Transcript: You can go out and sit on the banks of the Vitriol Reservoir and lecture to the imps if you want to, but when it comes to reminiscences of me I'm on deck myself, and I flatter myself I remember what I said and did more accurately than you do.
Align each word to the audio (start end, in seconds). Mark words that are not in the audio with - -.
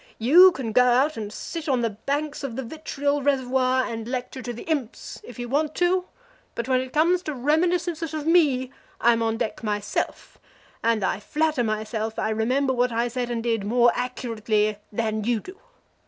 You 0.17 0.51
can 0.53 0.71
go 0.71 0.83
out 0.83 1.15
and 1.15 1.31
sit 1.31 1.69
on 1.69 1.81
the 1.81 1.91
banks 1.91 2.43
of 2.43 2.55
the 2.55 2.63
Vitriol 2.63 3.21
Reservoir 3.21 3.85
and 3.85 4.07
lecture 4.07 4.41
to 4.41 4.51
the 4.51 4.63
imps 4.63 5.21
if 5.23 5.37
you 5.37 5.47
want 5.47 5.75
to, 5.75 6.05
but 6.55 6.67
when 6.67 6.81
it 6.81 6.91
comes 6.91 7.21
to 7.21 7.35
reminiscences 7.35 8.11
of 8.11 8.25
me 8.25 8.71
I'm 8.99 9.21
on 9.21 9.37
deck 9.37 9.61
myself, 9.63 10.39
and 10.83 11.03
I 11.03 11.19
flatter 11.19 11.63
myself 11.63 12.17
I 12.17 12.31
remember 12.31 12.73
what 12.73 12.91
I 12.91 13.09
said 13.09 13.29
and 13.29 13.43
did 13.43 13.63
more 13.63 13.91
accurately 13.93 14.77
than 14.91 15.23
you 15.23 15.39
do. 15.39 15.59